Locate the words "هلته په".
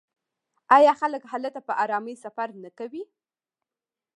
1.31-1.73